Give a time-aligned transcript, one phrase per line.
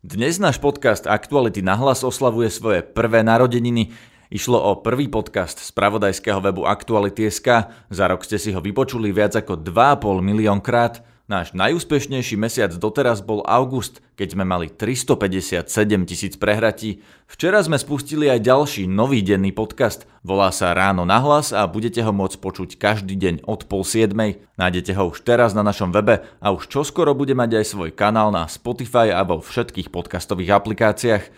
[0.00, 3.92] Dnes náš podcast Aktuality na hlas oslavuje svoje prvé narodeniny.
[4.32, 7.68] Išlo o prvý podcast z pravodajského webu Aktuality.sk.
[7.92, 11.04] Za rok ste si ho vypočuli viac ako 2,5 milión krát.
[11.30, 15.62] Náš najúspešnejší mesiac doteraz bol august, keď sme mali 357
[16.02, 17.06] tisíc prehratí.
[17.30, 20.10] Včera sme spustili aj ďalší nový denný podcast.
[20.26, 24.42] Volá sa Ráno na hlas a budete ho môcť počuť každý deň od pol siedmej.
[24.58, 28.34] Nájdete ho už teraz na našom webe a už čoskoro bude mať aj svoj kanál
[28.34, 31.30] na Spotify a vo všetkých podcastových aplikáciách.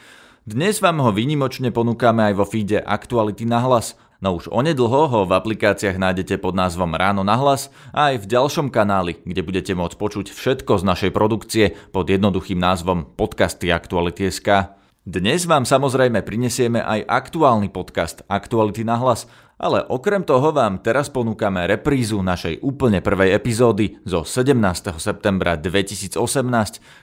[0.49, 3.93] Dnes vám ho výnimočne ponúkame aj vo feede Aktuality na hlas.
[4.23, 8.31] No už onedlho ho v aplikáciách nájdete pod názvom Ráno na hlas a aj v
[8.31, 14.79] ďalšom kanáli, kde budete môcť počuť všetko z našej produkcie pod jednoduchým názvom Podcasty Aktuality.sk.
[15.03, 19.27] Dnes vám samozrejme prinesieme aj aktuálny podcast Aktuality na hlas,
[19.59, 24.55] ale okrem toho vám teraz ponúkame reprízu našej úplne prvej epizódy zo 17.
[25.03, 26.15] septembra 2018,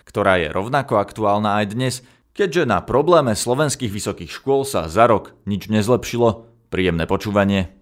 [0.07, 1.99] ktorá je rovnako aktuálna aj dnes,
[2.31, 7.73] keďže na probléme slovenských vysokých škôl sa za rok nič nezlepšilo, Príjemné počúvanie.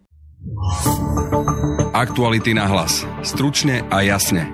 [1.91, 3.03] Aktuality na hlas.
[3.19, 4.47] Stručne a jasne.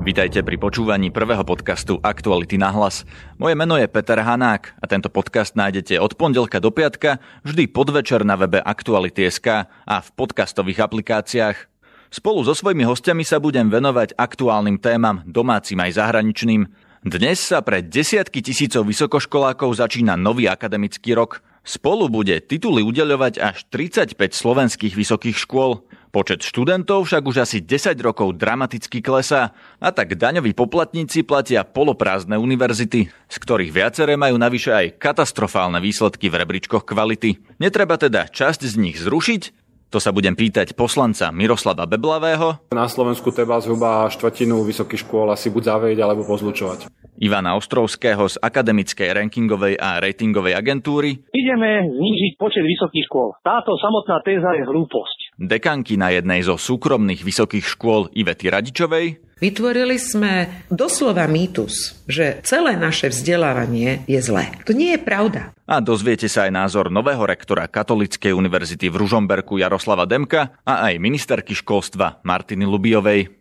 [0.00, 3.04] Vítajte pri počúvaní prvého podcastu Aktuality na hlas.
[3.36, 8.24] Moje meno je Peter Hanák a tento podcast nájdete od pondelka do piatka vždy podvečer
[8.24, 11.68] na webe Aktuality.sk a v podcastových aplikáciách.
[12.08, 16.64] Spolu so svojimi hostiami sa budem venovať aktuálnym témam, domácim aj zahraničným.
[17.04, 23.68] Dnes sa pre desiatky tisícov vysokoškolákov začína nový akademický rok– Spolu bude tituly udeľovať až
[23.68, 25.84] 35 slovenských vysokých škôl.
[26.10, 32.34] Počet študentov však už asi 10 rokov dramaticky klesá a tak daňoví poplatníci platia poloprázdne
[32.34, 37.38] univerzity, z ktorých viaceré majú navyše aj katastrofálne výsledky v rebríčkoch kvality.
[37.62, 39.59] Netreba teda časť z nich zrušiť,
[39.90, 42.70] to sa budem pýtať poslanca Miroslava Beblavého.
[42.70, 46.86] Na Slovensku treba zhruba štvrtinu vysokých škôl asi buď zavrieť alebo pozlučovať.
[47.20, 51.20] Ivana Ostrovského z Akademickej rankingovej a ratingovej agentúry.
[51.34, 53.36] Ideme znížiť počet vysokých škôl.
[53.44, 55.19] Táto samotná téza je hlúposť.
[55.40, 62.76] Dekanky na jednej zo súkromných vysokých škôl Ivety Radičovej Vytvorili sme doslova mýtus, že celé
[62.76, 64.52] naše vzdelávanie je zlé.
[64.68, 65.56] To nie je pravda.
[65.64, 71.00] A dozviete sa aj názor nového rektora Katolíckej univerzity v Ružomberku Jaroslava Demka a aj
[71.00, 73.32] ministerky školstva Martiny Lubiovej.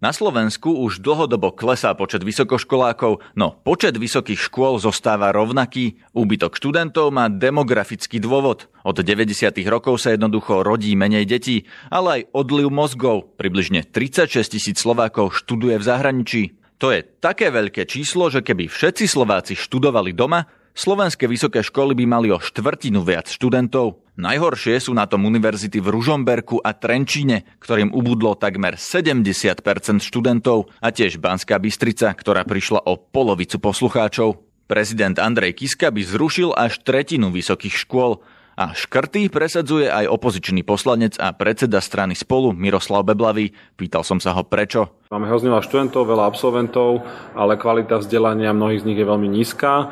[0.00, 6.00] Na Slovensku už dlhodobo klesá počet vysokoškolákov, no počet vysokých škôl zostáva rovnaký.
[6.16, 8.72] Úbytok študentov má demografický dôvod.
[8.80, 9.52] Od 90.
[9.68, 13.36] rokov sa jednoducho rodí menej detí, ale aj odliv mozgov.
[13.36, 16.42] Približne 36 tisíc Slovákov študuje v zahraničí.
[16.80, 22.04] To je také veľké číslo, že keby všetci Slováci študovali doma, Slovenské vysoké školy by
[22.06, 24.00] mali o štvrtinu viac študentov.
[24.18, 29.62] Najhoršie sú na tom univerzity v Ružomberku a Trenčíne, ktorým ubudlo takmer 70%
[30.02, 34.42] študentov a tiež Banská Bystrica, ktorá prišla o polovicu poslucháčov.
[34.66, 38.22] Prezident Andrej Kiska by zrušil až tretinu vysokých škôl
[38.60, 43.56] a škrty presadzuje aj opozičný poslanec a predseda strany Spolu Miroslav Beblavý.
[43.78, 45.00] Pýtal som sa ho prečo.
[45.08, 47.00] Máme hrozne veľa študentov, veľa absolventov,
[47.32, 49.90] ale kvalita vzdelania mnohých z nich je veľmi nízka.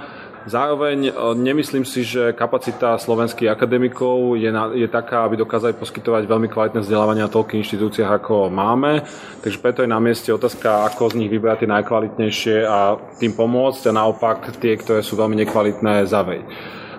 [0.48, 6.24] Zároveň e, nemyslím si, že kapacita slovenských akademikov je, na, je taká, aby dokázali poskytovať
[6.24, 9.04] veľmi kvalitné vzdelávanie na toľkých inštitúciách, ako máme.
[9.44, 13.92] Takže preto je na mieste otázka, ako z nich vybrať tie najkvalitnejšie a tým pomôcť
[13.92, 16.40] a naopak tie, ktoré sú veľmi nekvalitné, zavej.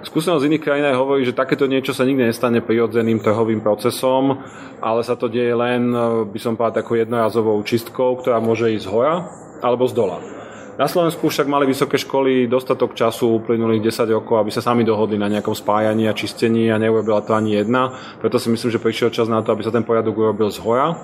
[0.06, 4.46] Skúsenosť z iných krajín hovorí, že takéto niečo sa nikdy nestane prirodzeným trhovým procesom,
[4.80, 8.86] ale sa to deje len, e, by som povedal, takou jednorazovou čistkou, ktorá môže ísť
[8.86, 9.26] z hora
[9.60, 10.39] alebo z dola.
[10.80, 15.20] Na Slovensku však mali vysoké školy dostatok času uplynulých 10 rokov, aby sa sami dohodli
[15.20, 18.00] na nejakom spájaní a čistení a neurobila to ani jedna.
[18.24, 20.96] Preto si myslím, že prišiel čas na to, aby sa ten poriadok urobil z hora,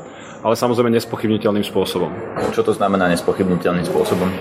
[0.47, 2.07] ale samozrejme nespochybniteľným spôsobom.
[2.55, 4.31] Čo to znamená nespochybniteľným spôsobom?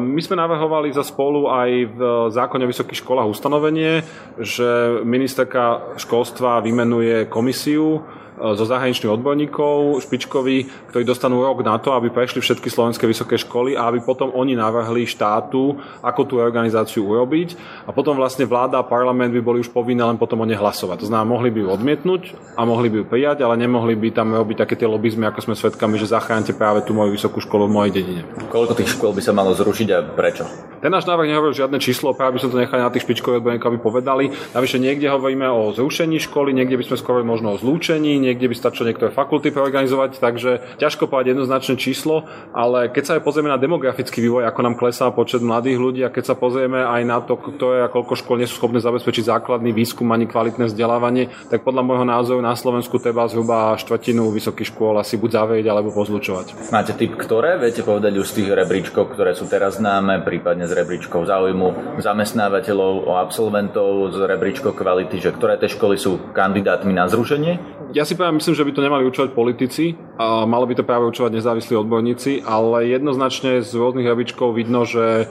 [0.00, 2.00] My sme navrhovali za spolu aj v
[2.32, 4.00] zákone o vysokých školách ustanovenie,
[4.40, 8.00] že ministerka školstva vymenuje komisiu,
[8.40, 13.76] zo zahraničných odborníkov špičkoví, ktorí dostanú rok na to, aby prešli všetky slovenské vysoké školy
[13.76, 17.54] a aby potom oni navrhli štátu, ako tú organizáciu urobiť
[17.84, 21.04] a potom vlastne vláda a parlament by boli už povinné len potom o ne hlasovať.
[21.04, 22.22] To znamená, mohli by ju odmietnúť
[22.56, 25.54] a mohli by ju prijať, ale nemohli by tam robiť také tie lobizmy, ako sme
[25.54, 28.22] svedkami, že zachránite práve tú moju vysokú školu v mojej dedine.
[28.48, 30.48] Koľko tých škôl by sa malo zrušiť a prečo?
[30.80, 33.68] Ten náš návrh nehovoril žiadne číslo, práve by som to nechal na tých špičkových odborníkov,
[33.68, 34.24] aby povedali.
[34.56, 38.54] Navyše niekde hovoríme o zrušení školy, niekde by sme skôr možno o zlúčení, niekde by
[38.54, 43.58] stačilo niektoré fakulty preorganizovať, takže ťažko povedať jednoznačné číslo, ale keď sa aj pozrieme na
[43.58, 47.34] demografický vývoj, ako nám klesá počet mladých ľudí a keď sa pozrieme aj na to,
[47.34, 51.82] ktoré a koľko škôl nie sú schopné zabezpečiť základný výskum ani kvalitné vzdelávanie, tak podľa
[51.82, 56.70] môjho názoru na Slovensku treba zhruba štvrtinu vysokých škôl asi buď zavrieť alebo pozlučovať.
[56.70, 57.58] Máte typ, ktoré?
[57.58, 63.08] Viete povedať už z tých rebríčkov, ktoré sú teraz známe, prípadne z rebríčkov záujmu zamestnávateľov,
[63.08, 67.80] o absolventov, z rebríčkov kvality, že ktoré tie školy sú kandidátmi na zrušenie?
[67.90, 71.08] Ja si práve myslím, že by to nemali učovať politici, a malo by to práve
[71.08, 75.24] učovať nezávislí odborníci, ale jednoznačne z rôznych rebríčkov vidno, že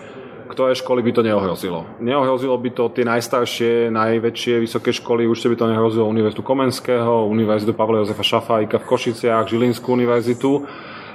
[0.49, 1.85] ktoré školy by to neohrozilo.
[2.01, 7.77] Neohrozilo by to tie najstaršie, najväčšie vysoké školy, určite by to neohrozilo Univerzitu Komenského, Univerzitu
[7.77, 10.65] Pavla Jozefa Šafajka v Košiciach, Žilinskú univerzitu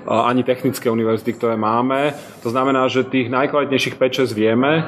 [0.06, 2.12] ani technické univerzity, ktoré máme.
[2.44, 4.84] To znamená, že tých najkvalitnejších 5-6 vieme.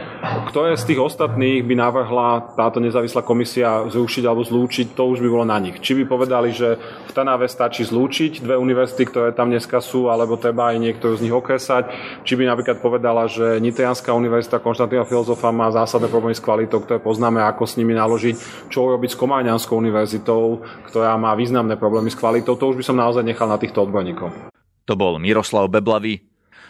[0.53, 5.29] Ktoré z tých ostatných by navrhla táto nezávislá komisia zrušiť alebo zlúčiť, to už by
[5.29, 5.81] bolo na nich.
[5.81, 10.37] Či by povedali, že v Tanave stačí zlúčiť dve univerzity, ktoré tam dneska sú, alebo
[10.37, 11.89] treba aj niektorú z nich okresať.
[12.25, 17.01] Či by napríklad povedala, že Nitrianská univerzita Konštantína Filozofa má zásadné problémy s kvalitou, ktoré
[17.01, 22.19] poznáme, ako s nimi naložiť, čo urobiť s Komárňanskou univerzitou, ktorá má významné problémy s
[22.19, 22.57] kvalitou.
[22.57, 24.56] To už by som naozaj nechal na týchto odborníkov.
[24.87, 26.23] To bol Miroslav Beblavý.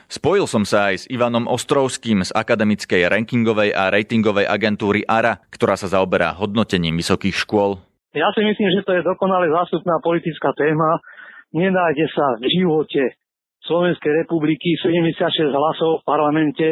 [0.08, 5.76] Spojil som sa aj s Ivanom Ostrovským z akademickej rankingovej a ratingovej agentúry ARA, ktorá
[5.76, 7.76] sa zaoberá hodnotením vysokých škôl.
[8.16, 11.04] Ja si myslím, že to je dokonale zástupná politická téma.
[11.52, 13.20] Nenájde sa v živote
[13.68, 16.66] Slovenskej republiky 76 hlasov v parlamente,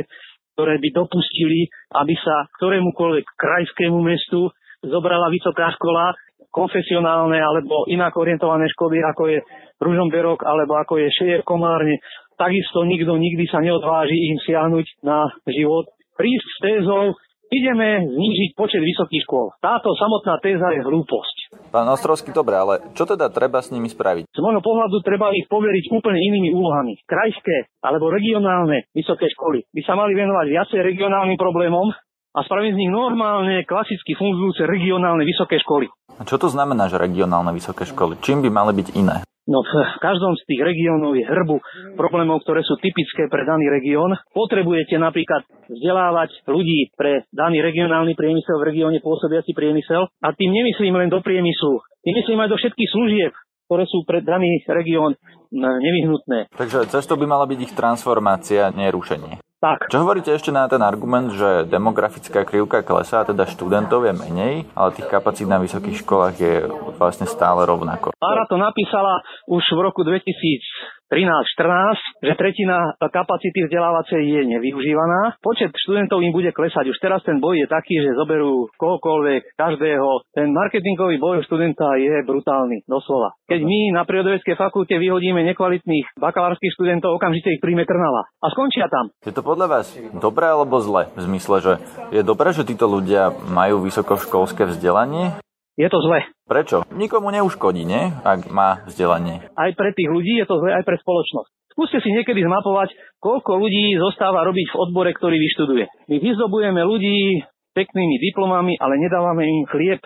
[0.57, 4.49] ktoré by dopustili, aby sa ktorémukoľvek krajskému mestu
[4.81, 6.17] zobrala vysoká škola,
[6.55, 9.39] konfesionálne alebo inak orientované školy, ako je
[9.83, 11.99] Ružomberok alebo ako je Šejer Komárne.
[12.39, 15.91] Takisto nikto nikdy sa neodváži im siahnuť na život.
[16.15, 17.19] Prísť s tézou,
[17.51, 19.55] ideme znížiť počet vysokých škôl.
[19.63, 21.37] Táto samotná téza je hlúposť.
[21.71, 24.31] Pán Ostrovský, dobre, ale čo teda treba s nimi spraviť?
[24.31, 26.99] Z môjho pohľadu treba ich poveriť úplne inými úlohami.
[27.07, 31.95] Krajské alebo regionálne vysoké školy by sa mali venovať viacej regionálnym problémom
[32.35, 35.87] a spraviť z nich normálne, klasicky fungujúce regionálne vysoké školy.
[36.15, 38.23] A čo to znamená, že regionálne vysoké školy?
[38.23, 39.27] Čím by mali byť iné?
[39.45, 41.61] No v každom z tých regiónov je hrbu
[42.01, 44.17] problémov, ktoré sú typické pre daný región.
[44.33, 50.09] Potrebujete napríklad vzdelávať ľudí pre daný regionálny priemysel v regióne pôsobiaci priemysel.
[50.25, 53.33] A tým nemyslím len do priemyslu, tým myslím aj do všetkých služieb,
[53.69, 55.13] ktoré sú pre daný región
[55.53, 56.49] nevyhnutné.
[56.57, 59.45] Takže cestou by mala byť ich transformácia, nerušenie.
[59.65, 59.89] Tak.
[59.89, 64.93] Čo hovoríte ešte na ten argument, že demografická krivka klesá, teda študentov je menej, ale
[64.93, 66.69] tých kapacít na vysokých školách je
[67.01, 68.13] vlastne stále rovnako?
[68.21, 75.37] Ára to napísala už v roku 2000 13-14, že tretina kapacity vzdelávacej je nevyužívaná.
[75.39, 76.91] Počet študentov im bude klesať.
[76.91, 80.25] Už teraz ten boj je taký, že zoberú kohokoľvek, každého.
[80.33, 83.37] Ten marketingový boj študenta je brutálny, doslova.
[83.47, 88.27] Keď my na prírodovedeckej fakulte vyhodíme nekvalitných bakalárskych študentov, okamžite ich príjme Trnava.
[88.41, 89.13] A skončia tam.
[89.23, 89.87] Je to podľa vás
[90.17, 91.13] dobré alebo zle?
[91.15, 91.73] V zmysle, že
[92.11, 95.37] je dobré, že títo ľudia majú vysokoškolské vzdelanie?
[95.75, 96.23] Je to zle.
[96.47, 96.87] Prečo?
[96.95, 98.15] Nikomu neuškodí, nie?
[98.23, 99.43] Ak má vzdelanie.
[99.59, 101.51] Aj pre tých ľudí je to zle, aj pre spoločnosť.
[101.75, 105.85] Skúste si niekedy zmapovať, koľko ľudí zostáva robiť v odbore, ktorý vyštuduje.
[106.07, 107.43] My vyzobujeme ľudí
[107.75, 109.99] peknými diplomami, ale nedávame im chlieb,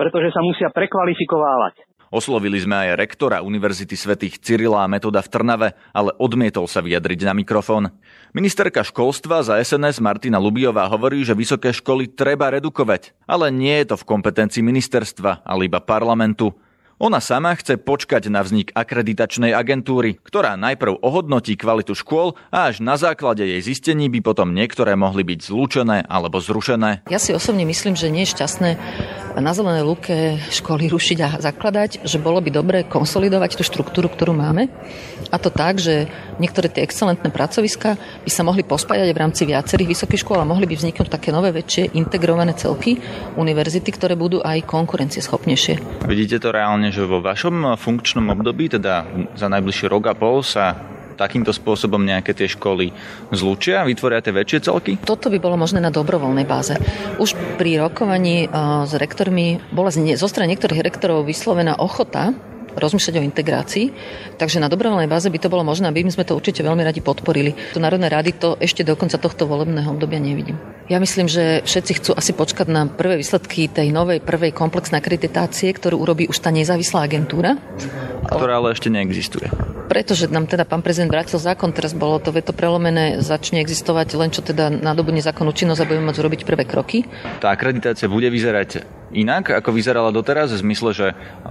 [0.00, 1.89] pretože sa musia prekvalifikovávať.
[2.10, 7.22] Oslovili sme aj rektora Univerzity svätých Cyrila a Metoda v Trnave, ale odmietol sa vyjadriť
[7.22, 7.94] na mikrofón.
[8.34, 13.94] Ministerka školstva za SNS Martina Lubiová hovorí, že vysoké školy treba redukovať, ale nie je
[13.94, 16.50] to v kompetencii ministerstva, ale iba parlamentu.
[17.00, 22.84] Ona sama chce počkať na vznik akreditačnej agentúry, ktorá najprv ohodnotí kvalitu škôl a až
[22.84, 27.08] na základe jej zistení by potom niektoré mohli byť zlúčené alebo zrušené.
[27.08, 28.70] Ja si osobne myslím, že nie je šťastné
[29.40, 34.36] na zelené lúke školy rušiť a zakladať, že bolo by dobre konsolidovať tú štruktúru, ktorú
[34.36, 34.68] máme.
[35.32, 36.04] A to tak, že
[36.36, 40.68] niektoré tie excelentné pracoviska by sa mohli pospájať v rámci viacerých vysokých škôl a mohli
[40.68, 43.00] by vzniknúť také nové väčšie integrované celky
[43.40, 46.04] univerzity, ktoré budú aj konkurencieschopnejšie.
[46.04, 49.06] Vidíte to reálne že vo vašom funkčnom období, teda
[49.38, 50.78] za najbližší rok a pol sa
[51.20, 52.96] takýmto spôsobom nejaké tie školy
[53.28, 54.96] zlučia, vytvoria tie väčšie celky?
[55.04, 56.80] Toto by bolo možné na dobrovoľnej báze.
[57.20, 62.32] Už pri rokovaní uh, s rektormi bola zo strany niektorých rektorov vyslovená ochota
[62.76, 63.86] rozmýšľať o integrácii.
[64.36, 67.54] Takže na dobrovoľnej báze by to bolo možné, aby sme to určite veľmi radi podporili.
[67.74, 70.58] Tu Národné rady to ešte do konca tohto volebného obdobia nevidím.
[70.90, 75.70] Ja myslím, že všetci chcú asi počkať na prvé výsledky tej novej prvej komplexnej akreditácie,
[75.70, 77.54] ktorú urobí už tá nezávislá agentúra.
[78.26, 79.46] Ktorá ale ešte neexistuje.
[79.90, 84.30] pretože nám teda pán prezident vrátil zákon, teraz bolo to veto prelomené, začne existovať len
[84.30, 87.02] čo teda nadobudne zákon účinnosť a budeme môcť urobiť prvé kroky.
[87.42, 91.06] Tá akreditácia bude vyzerať inak, ako vyzerala doteraz, v zmysle, že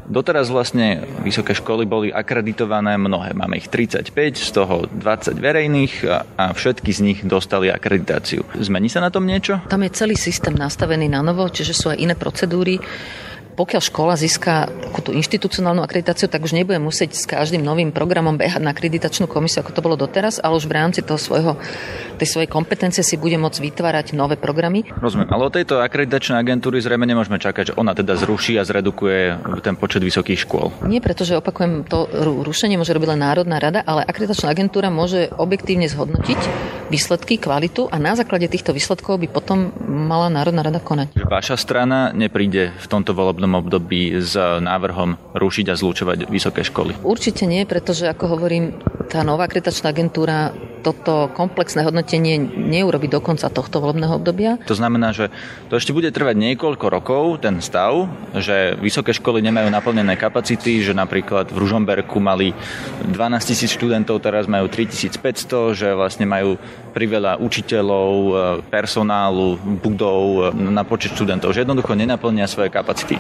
[0.08, 3.36] doteraz vlastne vysoké školy boli akreditované mnohé.
[3.36, 8.48] Máme ich 35, z toho 20 verejných a, a všetky z nich dostali akreditáciu.
[8.58, 9.60] Zmení sa na tom niečo?
[9.68, 12.80] Tam je celý systém nastavený na novo, čiže sú aj iné procedúry
[13.60, 14.72] pokiaľ škola získa
[15.04, 19.60] tú inštitucionálnu akreditáciu, tak už nebude musieť s každým novým programom behať na akreditačnú komisiu,
[19.60, 21.60] ako to bolo doteraz, ale už v rámci toho svojho,
[22.16, 24.88] tej svojej kompetencie si bude môcť vytvárať nové programy.
[24.96, 29.36] Rozumiem, ale od tejto akreditačnej agentúry zrejme nemôžeme čakať, že ona teda zruší a zredukuje
[29.60, 30.72] ten počet vysokých škôl.
[30.88, 32.08] Nie, pretože opakujem, to
[32.48, 36.40] rušenie môže robiť len Národná rada, ale akreditačná agentúra môže objektívne zhodnotiť
[36.88, 41.18] výsledky, kvalitu a na základe týchto výsledkov by potom mala Národná rada konať.
[41.28, 47.02] Vaša strana nepríde v tomto volebnom prechodnom období s návrhom rušiť a zlúčovať vysoké školy?
[47.02, 48.78] Určite nie, pretože ako hovorím,
[49.10, 54.58] tá nová akreditačná agentúra toto komplexné hodnotenie neurobi do konca tohto volebného obdobia.
[54.66, 55.30] To znamená, že
[55.68, 60.96] to ešte bude trvať niekoľko rokov, ten stav, že vysoké školy nemajú naplnené kapacity, že
[60.96, 62.56] napríklad v Ružomberku mali
[63.12, 66.56] 12 tisíc študentov, teraz majú 3500, že vlastne majú
[66.90, 68.32] priveľa učiteľov, e,
[68.68, 73.16] personálu, budov e, na počet študentov, že jednoducho nenaplnia svoje kapacity.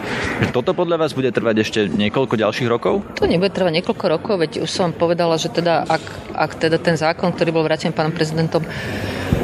[0.49, 3.05] Toto podľa vás bude trvať ešte niekoľko ďalších rokov?
[3.21, 6.97] To nebude trvať niekoľko rokov, veď už som povedala, že teda ak, ak teda ten
[6.97, 8.63] zákon, ktorý który był raczej panom prezydentom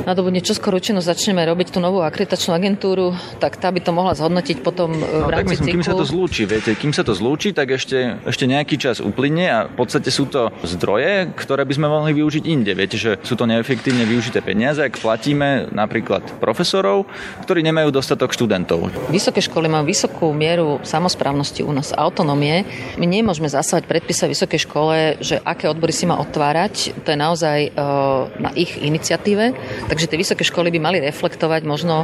[0.05, 4.61] nadobudne čoskoro účinnosť začneme robiť tú novú akreditačnú agentúru, tak tá by to mohla zhodnotiť
[4.61, 7.13] potom e, v no, rámci tak myslím, Kým sa to zlúči, viete, kým sa to
[7.17, 11.73] zlúči, tak ešte, ešte nejaký čas uplynie a v podstate sú to zdroje, ktoré by
[11.73, 12.71] sme mohli využiť inde.
[12.77, 17.09] Viete, že sú to neefektívne využité peniaze, ak platíme napríklad profesorov,
[17.43, 18.93] ktorí nemajú dostatok študentov.
[19.09, 22.63] Vysoké školy majú vysokú mieru samozprávnosti u nás, autonómie.
[23.01, 26.93] My nemôžeme zasávať predpísať vysokej škole, že aké odbory si má otvárať.
[27.01, 29.55] To je naozaj uh, na ich iniciatíve.
[29.95, 32.03] Takže tie vysoké školy by mali reflektovať možno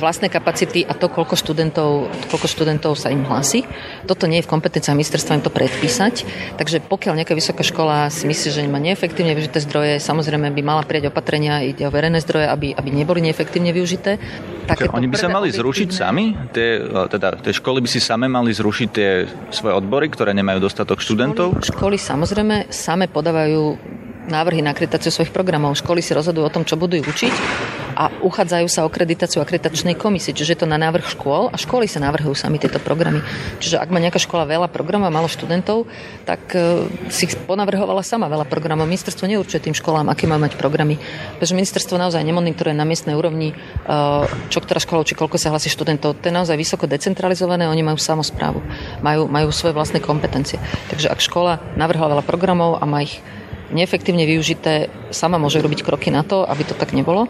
[0.00, 3.68] vlastné kapacity a to, koľko študentov, koľko študentov sa im hlási.
[4.08, 6.24] Toto nie je v kompetencii ministerstva im to predpísať.
[6.56, 10.80] Takže pokiaľ nejaká vysoká škola si myslí, že má neefektívne využité zdroje, samozrejme by mala
[10.88, 14.16] prijať opatrenia, ide o verejné zdroje, aby, aby neboli neefektívne využité.
[14.64, 16.32] Také oni by sa mali zrušiť sami?
[16.56, 21.04] Tie, teda, tie školy by si same mali zrušiť tie svoje odbory, ktoré nemajú dostatok
[21.04, 21.60] študentov?
[21.60, 23.76] Školy, školy samozrejme same podávajú
[24.26, 25.78] návrhy na akreditáciu svojich programov.
[25.78, 27.34] Školy si rozhodujú o tom, čo budú učiť
[27.96, 31.88] a uchádzajú sa o akreditáciu akreditačnej komisie, čiže je to na návrh škôl a školy
[31.88, 33.24] sa navrhujú sami tieto programy.
[33.56, 35.88] Čiže ak má nejaká škola veľa programov a malo študentov,
[36.28, 38.84] tak e, si ponavrhovala sama veľa programov.
[38.84, 41.00] Ministerstvo neurčuje tým školám, aké má mať programy.
[41.40, 43.94] Pretože ministerstvo naozaj nemonitoruje na miestnej úrovni, e,
[44.52, 46.20] čo ktorá škola či koľko sa hlasí študentov.
[46.20, 48.60] To je naozaj vysoko decentralizované, oni majú samozprávu,
[49.00, 50.60] majú, majú svoje vlastné kompetencie.
[50.92, 53.24] Takže ak škola navrhla veľa programov a má ich
[53.70, 57.26] neefektívne využité, sama môže robiť kroky na to, aby to tak nebolo.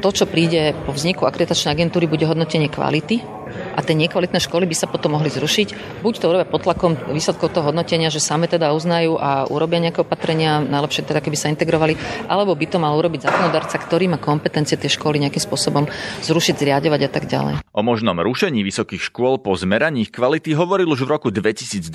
[0.00, 4.76] To, čo príde po vzniku akreditačnej agentúry, bude hodnotenie kvality a tie nekvalitné školy by
[4.76, 6.00] sa potom mohli zrušiť.
[6.02, 10.02] Buď to urobia pod tlakom výsledkov toho hodnotenia, že same teda uznajú a urobia nejaké
[10.02, 14.78] opatrenia, najlepšie teda keby sa integrovali, alebo by to mal urobiť zákonodarca, ktorý má kompetencie
[14.78, 15.84] tie školy nejakým spôsobom
[16.24, 17.54] zrušiť, zriadovať a tak ďalej.
[17.70, 21.90] O možnom rušení vysokých škôl po zmeraní kvality hovoril už v roku 2012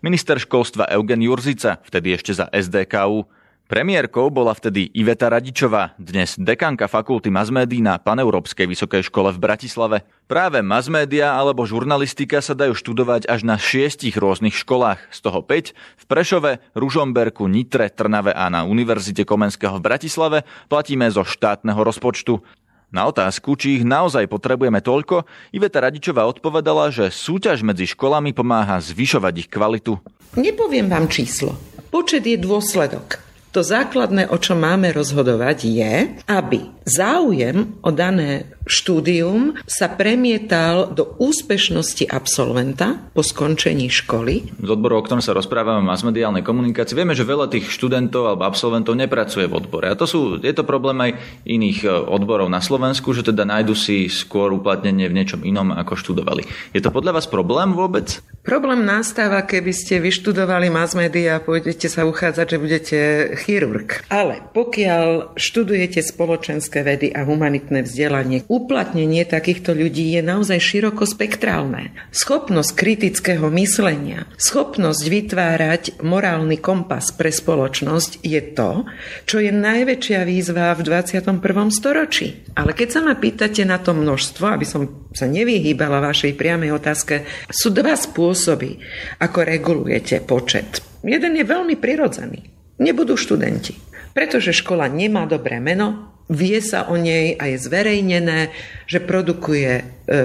[0.00, 3.43] minister školstva Eugen Jurzica, vtedy ešte za SDKU.
[3.64, 10.04] Premiérkou bola vtedy Iveta Radičová, dnes dekanka fakulty masmédií na Paneurópskej vysokej škole v Bratislave.
[10.28, 15.72] Práve masmédia alebo žurnalistika sa dajú študovať až na šiestich rôznych školách, z toho 5
[15.72, 22.44] v Prešove, Ružomberku, Nitre, Trnave a na Univerzite Komenského v Bratislave platíme zo štátneho rozpočtu.
[22.92, 25.24] Na otázku, či ich naozaj potrebujeme toľko,
[25.56, 29.96] Iveta Radičová odpovedala, že súťaž medzi školami pomáha zvyšovať ich kvalitu.
[30.36, 31.56] Nepoviem vám číslo.
[31.88, 33.24] Počet je dôsledok.
[33.54, 35.94] To základné, o čom máme rozhodovať, je,
[36.26, 44.56] aby záujem o dané štúdium sa premietal do úspešnosti absolventa po skončení školy.
[44.56, 48.96] Z odboru, o ktorom sa rozprávame, masmediálnej komunikácii, vieme, že veľa tých študentov alebo absolventov
[48.96, 49.92] nepracuje v odbore.
[49.92, 51.10] A to sú, je to problém aj
[51.44, 56.00] iných e, odborov na Slovensku, že teda nájdu si skôr uplatnenie v niečom inom, ako
[56.00, 56.48] študovali.
[56.72, 58.24] Je to podľa vás problém vôbec?
[58.44, 62.98] Problém nastáva, keby ste vyštudovali masmédia a pôjdete sa uchádzať, že budete
[63.44, 64.04] chirurg.
[64.12, 68.42] Ale pokiaľ študujete spoločenské prírodovedecké vedy a humanitné vzdelanie.
[68.50, 71.94] Uplatnenie takýchto ľudí je naozaj široko spektrálne.
[72.10, 78.82] Schopnosť kritického myslenia, schopnosť vytvárať morálny kompas pre spoločnosť je to,
[79.28, 81.38] čo je najväčšia výzva v 21.
[81.70, 82.42] storočí.
[82.58, 87.22] Ale keď sa ma pýtate na to množstvo, aby som sa nevyhýbala vašej priamej otázke,
[87.50, 88.82] sú dva spôsoby,
[89.22, 90.82] ako regulujete počet.
[91.04, 92.50] Jeden je veľmi prirodzený.
[92.82, 93.76] Nebudú študenti.
[94.14, 98.48] Pretože škola nemá dobré meno, vie sa o nej a je zverejnené,
[98.88, 99.82] že produkuje e,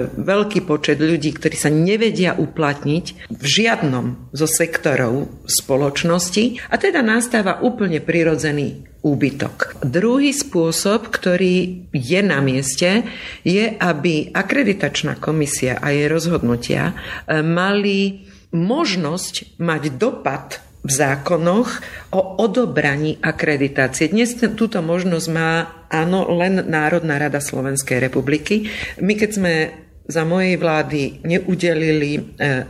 [0.08, 7.60] veľký počet ľudí, ktorí sa nevedia uplatniť v žiadnom zo sektorov spoločnosti a teda nastáva
[7.60, 9.80] úplne prirodzený úbytok.
[9.84, 13.04] Druhý spôsob, ktorý je na mieste,
[13.44, 21.68] je, aby akreditačná komisia a jej rozhodnutia e, mali možnosť mať dopad v zákonoch
[22.16, 24.08] o odobraní akreditácie.
[24.08, 25.50] Dnes túto možnosť má
[25.92, 28.70] áno len Národná rada Slovenskej republiky.
[29.02, 29.52] My keď sme
[30.10, 32.20] za mojej vlády neudelili e,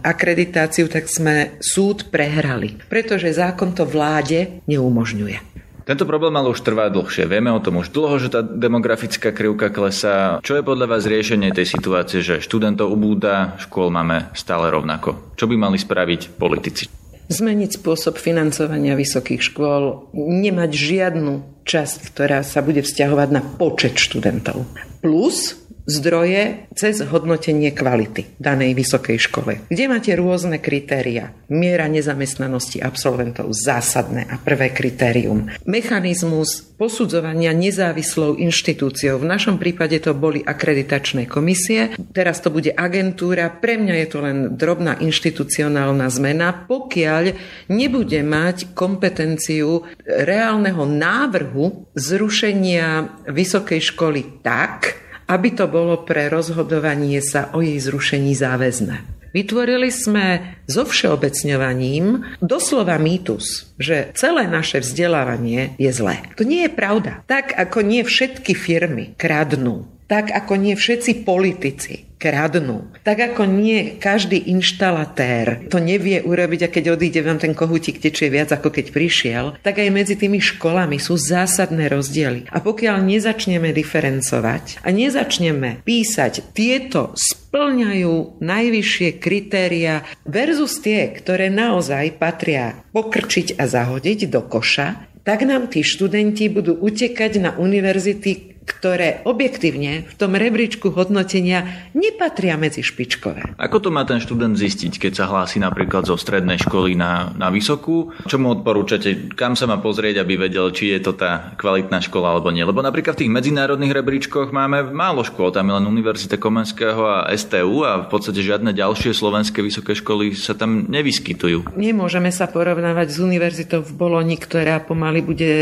[0.04, 5.48] akreditáciu, tak sme súd prehrali, pretože zákon to vláde neumožňuje.
[5.88, 7.26] Tento problém ale už trvá dlhšie.
[7.26, 10.38] Vieme o tom už dlho, že tá demografická krivka klesá.
[10.44, 15.34] Čo je podľa vás riešenie tej situácie, že študentov ubúda, škôl máme stále rovnako?
[15.34, 16.99] Čo by mali spraviť politici?
[17.30, 24.66] Zmeniť spôsob financovania vysokých škôl, nemať žiadnu časť, ktorá sa bude vzťahovať na počet študentov.
[24.98, 25.59] Plus
[25.90, 31.34] zdroje cez hodnotenie kvality danej vysokej škole, kde máte rôzne kritéria.
[31.50, 35.50] Miera nezamestnanosti absolventov zásadné a prvé kritérium.
[35.66, 39.20] Mechanizmus posudzovania nezávislou inštitúciou.
[39.20, 43.52] V našom prípade to boli akreditačné komisie, teraz to bude agentúra.
[43.52, 47.36] Pre mňa je to len drobná inštitucionálna zmena, pokiaľ
[47.68, 57.54] nebude mať kompetenciu reálneho návrhu zrušenia vysokej školy tak, aby to bolo pre rozhodovanie sa
[57.54, 59.22] o jej zrušení záväzné.
[59.30, 66.18] Vytvorili sme so všeobecňovaním doslova mýtus, že celé naše vzdelávanie je zlé.
[66.34, 67.22] To nie je pravda.
[67.30, 72.84] Tak ako nie všetky firmy kradnú, tak ako nie všetci politici kradnú.
[73.00, 78.28] Tak ako nie každý inštalatér to nevie urobiť a keď odíde vám ten kohútik tečie
[78.28, 82.52] viac ako keď prišiel, tak aj medzi tými školami sú zásadné rozdiely.
[82.52, 92.20] A pokiaľ nezačneme diferencovať a nezačneme písať tieto splňajú najvyššie kritéria versus tie, ktoré naozaj
[92.20, 99.24] patria pokrčiť a zahodiť do koša, tak nám tí študenti budú utekať na univerzity, ktoré
[99.24, 103.56] objektívne v tom rebríčku hodnotenia nepatria medzi špičkové.
[103.56, 107.48] Ako to má ten študent zistiť, keď sa hlási napríklad zo strednej školy na, na
[107.48, 108.12] vysokú?
[108.28, 109.32] Čo mu odporúčate?
[109.32, 112.64] Kam sa má pozrieť, aby vedel, či je to tá kvalitná škola alebo nie?
[112.64, 117.32] Lebo napríklad v tých medzinárodných rebríčkoch máme málo škôl, tam je len Univerzita Komenského a
[117.34, 121.74] STU a v podstate žiadne ďalšie slovenské vysoké školy sa tam nevyskytujú.
[121.76, 125.52] Nemôžeme sa porovnávať s univerzitou v Boloni, ktorá pomaly bude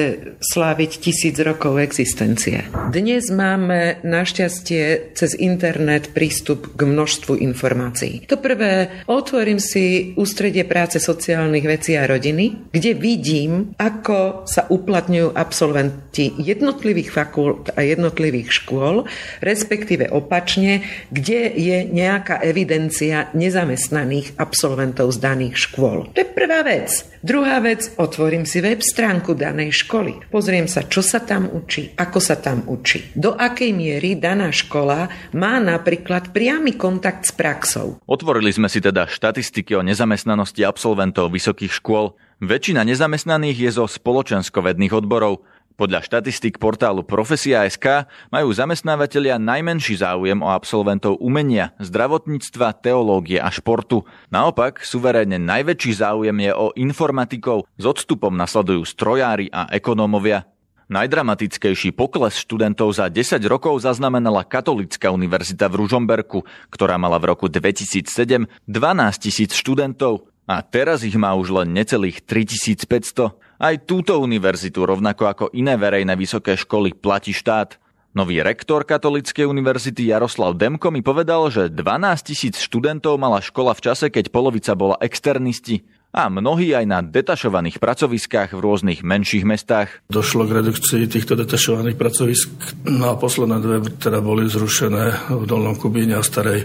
[0.43, 2.67] sláviť tisíc rokov existencie.
[2.89, 8.25] Dnes máme našťastie cez internet prístup k množstvu informácií.
[8.33, 15.37] To prvé, otvorím si ústredie práce sociálnych vecí a rodiny, kde vidím, ako sa uplatňujú
[15.37, 19.05] absolventi jednotlivých fakult a jednotlivých škôl,
[19.45, 20.81] respektíve opačne,
[21.13, 26.09] kde je nejaká evidencia nezamestnaných absolventov z daných škôl.
[26.17, 27.05] To je prvá vec.
[27.19, 30.31] Druhá vec, otvorím si web stránku danej školy.
[30.31, 33.11] Pozriem sa, čo sa tam učí, ako sa tam učí.
[33.19, 37.99] Do akej miery daná škola má napríklad priamy kontakt s praxou.
[38.07, 42.15] Otvorili sme si teda štatistiky o nezamestnanosti absolventov vysokých škôl.
[42.39, 45.43] Väčšina nezamestnaných je zo spoločenskovedných odborov.
[45.79, 54.03] Podľa štatistik portálu Profesia.sk majú zamestnávateľia najmenší záujem o absolventov umenia, zdravotníctva, teológie a športu.
[54.27, 60.51] Naopak, suverénne najväčší záujem je o informatikov, s odstupom nasledujú strojári a ekonómovia.
[60.91, 66.43] Najdramatickejší pokles študentov za 10 rokov zaznamenala Katolická univerzita v Ružomberku,
[66.75, 72.27] ktorá mala v roku 2007 12 tisíc študentov a teraz ich má už len necelých
[72.27, 73.48] 3500.
[73.59, 77.75] Aj túto univerzitu, rovnako ako iné verejné vysoké školy, platí štát.
[78.15, 81.83] Nový rektor Katolíckej univerzity Jaroslav Demko mi povedal, že 12
[82.23, 85.83] tisíc študentov mala škola v čase, keď polovica bola externisti.
[86.09, 90.01] A mnohí aj na detašovaných pracoviskách v rôznych menších mestách.
[90.09, 92.49] Došlo k redukcii týchto detašovaných pracovisk,
[92.89, 96.65] no a posledné dve teda boli zrušené v Dolnom Kubíne a Starej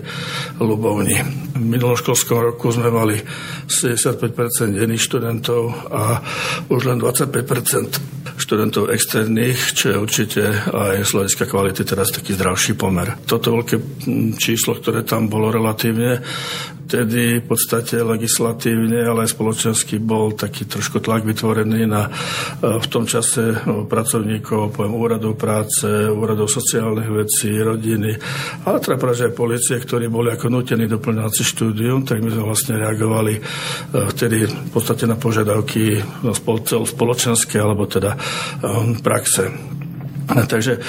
[0.64, 1.20] Lubovni.
[1.54, 3.20] V minulom školskom roku sme mali
[3.68, 6.24] 75% iných študentov a
[6.72, 12.74] už len 25% študentov externých, čo je určite aj z hľadiska kvality teraz taký zdravší
[12.74, 13.14] pomer.
[13.28, 13.78] Toto veľké
[14.40, 16.24] číslo, ktoré tam bolo relatívne,
[16.84, 22.12] vtedy v podstate legislatívne, ale aj spoločensky bol taký trošku tlak vytvorený na e,
[22.80, 28.12] v tom čase no, pracovníkov, poviem, úradov práce, úradov sociálnych vecí, rodiny,
[28.68, 32.44] ale teda práve aj policie, ktorí boli ako nutení doplňovať si štúdium, tak my sme
[32.44, 33.42] vlastne reagovali e,
[34.12, 36.36] vtedy v podstate na požiadavky no,
[36.84, 38.20] spoločenské alebo teda e,
[39.00, 39.50] praxe.
[40.24, 40.80] Takže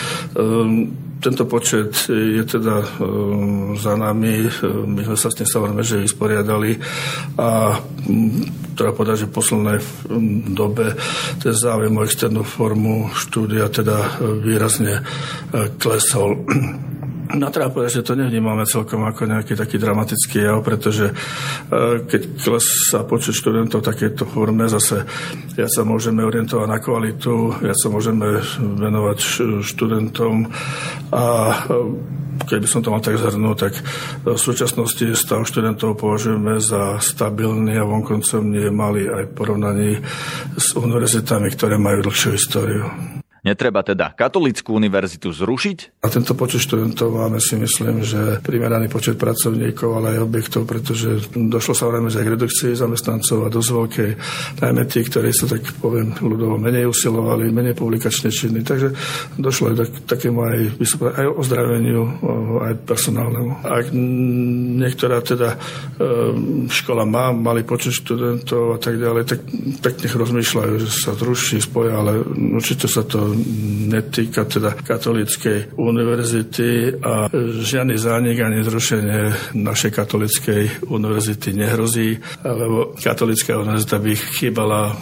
[1.25, 4.45] tento počet je teda um, za nami,
[4.85, 6.77] my sme sa s tým samozrejme, že vysporiadali
[7.41, 10.93] a mm, treba povedať, že v poslednej mm, dobe
[11.41, 16.45] ten záujem o externú formu štúdia teda výrazne uh, klesol.
[17.35, 17.51] No
[17.91, 21.15] že to nevnímame celkom ako nejaký taký dramatický jav, pretože e,
[22.07, 25.03] keď klesá počet študentov v takéto forme, zase
[25.59, 29.19] ja sa môžeme orientovať na kvalitu, ja sa môžeme venovať
[29.67, 30.47] študentom
[31.11, 32.15] a e,
[32.47, 33.75] keď by som to mal tak zhrnúť, tak
[34.27, 39.91] v súčasnosti stav študentov považujeme za stabilný a vonkoncom nie je malý aj v porovnaní
[40.59, 43.15] s univerzitami, ktoré majú dlhšiu históriu.
[43.45, 46.01] Netreba teda katolickú univerzitu zrušiť?
[46.01, 51.29] A tento počet študentov máme si myslím, že primeraný počet pracovníkov, ale aj objektov, pretože
[51.37, 54.11] došlo sa aj k redukcii zamestnancov a dosť veľkej,
[54.65, 58.65] najmä tí, ktorí sa tak poviem ľudovo menej usilovali, menej publikačne činní.
[58.65, 58.97] Takže
[59.37, 60.59] došlo aj k takému aj,
[61.21, 62.03] aj ozdraveniu,
[62.65, 63.61] aj personálnemu.
[63.61, 63.93] Ak
[64.81, 65.59] niektorá teda e,
[66.73, 69.41] škola má malý počet študentov a tak ďalej, tak,
[69.85, 72.25] tak nech rozmýšľajú, že sa zruší, spoja, ale
[72.57, 73.34] určite sa to
[73.91, 77.29] netýka teda katolíckej univerzity a
[77.61, 79.21] žiadny zánik ani zrušenie
[79.55, 84.97] našej katolíckej univerzity nehrozí, lebo katolická univerzita by chýbala,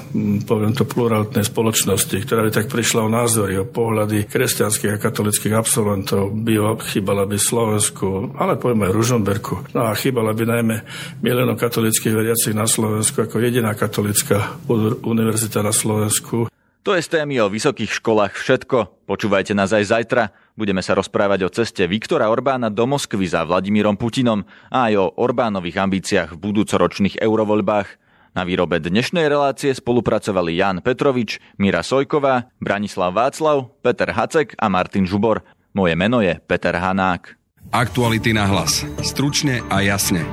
[0.44, 5.56] poviem to, pluralitnej spoločnosti, ktorá by tak prišla o názory, o pohľady kresťanských a katolických
[5.56, 9.54] absolventov, by chýbala by Slovensku, ale poviem aj Ružomberku.
[9.72, 10.76] No a chýbala by najmä
[11.24, 14.60] miliónov katolických veriacich na Slovensku ako jediná katolická
[15.02, 16.51] univerzita na Slovensku.
[16.82, 19.06] To je z témy o vysokých školách všetko.
[19.06, 20.34] Počúvajte nás aj zajtra.
[20.58, 25.06] Budeme sa rozprávať o ceste Viktora Orbána do Moskvy za Vladimírom Putinom a aj o
[25.14, 27.88] Orbánových ambíciách v budúcoročných eurovoľbách.
[28.34, 35.06] Na výrobe dnešnej relácie spolupracovali Jan Petrovič, Mira Sojková, Branislav Václav, Peter Hacek a Martin
[35.06, 35.46] Žubor.
[35.78, 37.38] Moje meno je Peter Hanák.
[37.70, 38.82] Aktuality na hlas.
[39.06, 40.26] Stručne a jasne.